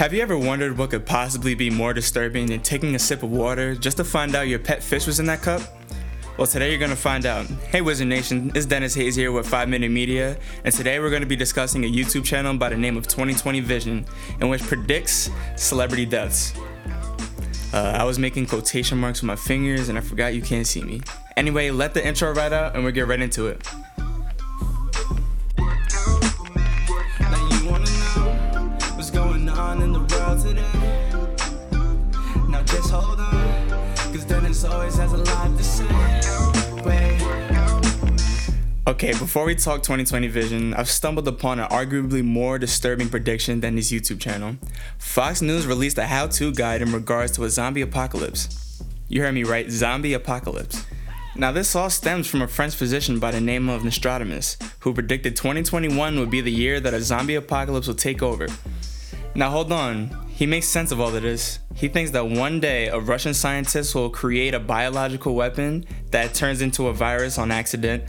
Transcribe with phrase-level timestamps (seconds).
[0.00, 3.30] Have you ever wondered what could possibly be more disturbing than taking a sip of
[3.30, 5.60] water just to find out your pet fish was in that cup?
[6.38, 7.44] Well, today you're gonna find out.
[7.68, 11.26] Hey, Wizard Nation, it's Dennis Hayes here with 5 Minute Media, and today we're gonna
[11.26, 14.06] be discussing a YouTube channel by the name of 2020 Vision,
[14.40, 16.54] in which predicts celebrity deaths.
[17.74, 20.80] Uh, I was making quotation marks with my fingers, and I forgot you can't see
[20.80, 21.02] me.
[21.36, 23.68] Anyway, let the intro right out, and we'll get right into it.
[30.44, 32.48] In the world today?
[32.48, 33.68] Now just hold on,
[34.12, 36.20] cause Dennis always has a lot to say.
[38.86, 43.76] Okay, before we talk 2020 vision, I've stumbled upon an arguably more disturbing prediction than
[43.76, 44.56] his YouTube channel.
[44.98, 48.82] Fox News released a how to guide in regards to a zombie apocalypse.
[49.08, 50.84] You heard me right, zombie apocalypse.
[51.36, 55.36] Now, this all stems from a French physician by the name of Nostradamus, who predicted
[55.36, 58.48] 2021 would be the year that a zombie apocalypse will take over.
[59.34, 60.29] Now, hold on.
[60.40, 61.58] He makes sense of all of this.
[61.74, 66.62] He thinks that one day a Russian scientist will create a biological weapon that turns
[66.62, 68.04] into a virus on accident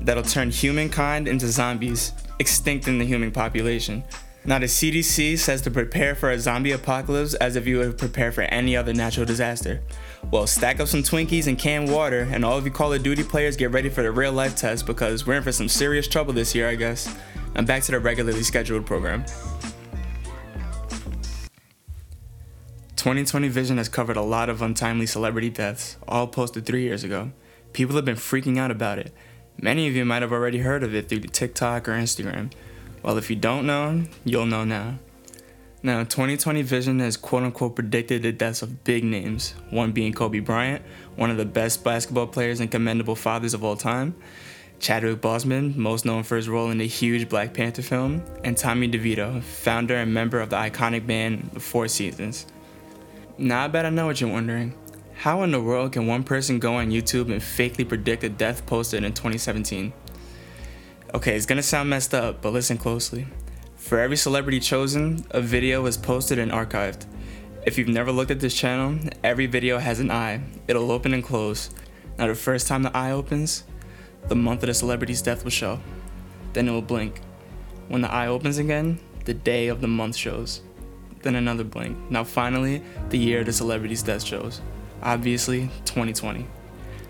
[0.00, 4.02] that'll turn humankind into zombies, extinct in the human population.
[4.46, 8.32] Now, the CDC says to prepare for a zombie apocalypse as if you would prepare
[8.32, 9.82] for any other natural disaster.
[10.30, 13.24] Well, stack up some Twinkies and canned water, and all of you Call of Duty
[13.24, 16.32] players get ready for the real life test because we're in for some serious trouble
[16.32, 17.14] this year, I guess.
[17.56, 19.26] And back to the regularly scheduled program.
[23.04, 27.32] 2020 Vision has covered a lot of untimely celebrity deaths, all posted three years ago.
[27.74, 29.12] People have been freaking out about it.
[29.60, 32.50] Many of you might have already heard of it through TikTok or Instagram.
[33.02, 35.00] Well, if you don't know, you'll know now.
[35.82, 40.38] Now, 2020 Vision has quote unquote predicted the deaths of big names, one being Kobe
[40.38, 40.82] Bryant,
[41.14, 44.14] one of the best basketball players and commendable fathers of all time,
[44.80, 48.88] Chadwick Boseman, most known for his role in the huge Black Panther film, and Tommy
[48.88, 52.46] DeVito, founder and member of the iconic band The Four Seasons.
[53.36, 54.74] Now, I bet I know what you're wondering.
[55.14, 58.64] How in the world can one person go on YouTube and fakely predict a death
[58.64, 59.92] posted in 2017?
[61.12, 63.26] Okay, it's gonna sound messed up, but listen closely.
[63.74, 67.06] For every celebrity chosen, a video is posted and archived.
[67.66, 70.40] If you've never looked at this channel, every video has an eye.
[70.68, 71.70] It'll open and close.
[72.16, 73.64] Now, the first time the eye opens,
[74.28, 75.80] the month of the celebrity's death will show.
[76.52, 77.20] Then it will blink.
[77.88, 80.60] When the eye opens again, the day of the month shows.
[81.24, 81.96] Then another blink.
[82.10, 84.60] Now, finally, the year the celebrity's death shows.
[85.02, 86.46] Obviously, 2020.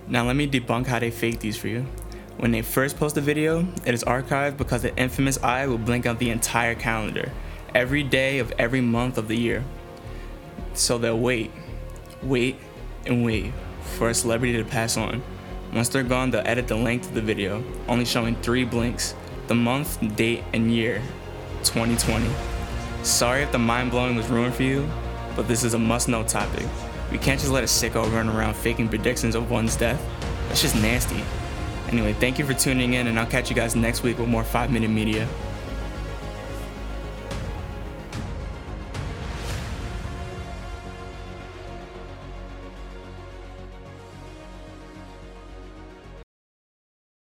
[0.07, 1.85] Now, let me debunk how they fake these for you.
[2.37, 6.07] When they first post a video, it is archived because the infamous eye will blink
[6.07, 7.33] out the entire calendar,
[7.75, 9.65] every day of every month of the year.
[10.75, 11.51] So they'll wait,
[12.23, 12.57] wait,
[13.07, 13.53] and wait
[13.97, 15.25] for a celebrity to pass on.
[15.73, 19.17] Once they're gone, they'll edit the length of the video, only showing three blinks
[19.49, 21.03] the month, date, and year
[21.65, 22.54] 2020.
[23.05, 24.89] Sorry if the mind blowing was ruined for you,
[25.37, 26.67] but this is a must know topic.
[27.13, 30.03] We can't just let a sicko run around faking predictions of one's death.
[30.49, 31.23] That's just nasty.
[31.89, 34.43] Anyway, thank you for tuning in, and I'll catch you guys next week with more
[34.43, 35.29] 5 Minute Media.